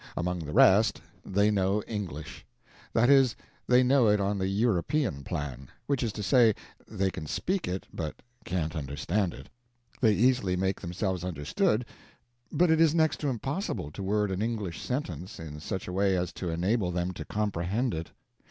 Among 0.17 0.39
the 0.39 0.51
rest, 0.51 0.99
they 1.23 1.51
know 1.51 1.83
English; 1.83 2.43
that 2.91 3.07
is, 3.07 3.35
they 3.67 3.83
know 3.83 4.07
it 4.07 4.19
on 4.19 4.39
the 4.39 4.47
European 4.47 5.23
plan 5.23 5.67
which 5.85 6.01
is 6.01 6.11
to 6.13 6.23
say, 6.23 6.55
they 6.87 7.11
can 7.11 7.27
speak 7.27 7.67
it, 7.67 7.85
but 7.93 8.15
can't 8.43 8.75
understand 8.75 9.31
it. 9.31 9.47
They 9.99 10.13
easily 10.13 10.55
make 10.55 10.81
themselves 10.81 11.23
understood, 11.23 11.85
but 12.51 12.71
it 12.71 12.81
is 12.81 12.95
next 12.95 13.19
to 13.19 13.27
impossible 13.29 13.91
to 13.91 14.01
word 14.01 14.31
an 14.31 14.41
English 14.41 14.81
sentence 14.81 15.39
in 15.39 15.59
such 15.59 15.87
a 15.87 15.93
way 15.93 16.17
as 16.17 16.33
to 16.33 16.49
enable 16.49 16.89
them 16.89 17.11
to 17.11 17.23
comprehend 17.23 17.93
it. 17.93 18.09